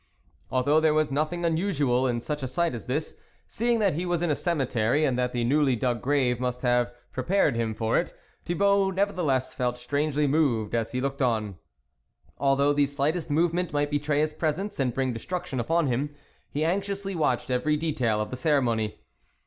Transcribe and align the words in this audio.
Although 0.49 0.79
there 0.79 0.95
was 0.95 1.11
nothing 1.11 1.45
un 1.45 1.57
usual 1.57 2.07
in 2.07 2.21
such 2.21 2.41
a 2.41 2.47
sight 2.47 2.73
as 2.73 2.87
this, 2.87 3.19
seeing 3.45 3.77
that 3.77 3.93
he 3.93 4.03
was 4.03 4.23
in 4.23 4.31
a 4.31 4.35
cemetery, 4.35 5.05
and 5.05 5.15
that 5.19 5.31
the 5.31 5.43
newly 5.43 5.75
dug 5.75 6.01
grave 6.01 6.39
must 6.39 6.63
have 6.63 6.91
prepared 7.11 7.55
him 7.55 7.75
for 7.75 7.99
it, 7.99 8.11
Thibault, 8.43 8.89
nevertheless, 8.95 9.53
felt 9.53 9.77
strangely 9.77 10.25
moved 10.25 10.73
as 10.73 10.91
he 10.91 11.01
looked 11.01 11.21
on. 11.21 11.59
Although 12.39 12.73
the 12.73 12.87
slightest 12.87 13.29
movement 13.29 13.73
might 13.73 13.91
betray 13.91 14.21
his 14.21 14.33
presence 14.33 14.79
and 14.79 14.91
bring 14.91 15.13
destruction 15.13 15.59
upon 15.59 15.85
him, 15.85 16.15
he 16.49 16.65
anxiously 16.65 17.13
watched 17.13 17.51
every 17.51 17.77
detail 17.77 18.19
of 18.19 18.31
the 18.31 18.37
ceremony. 18.37 18.97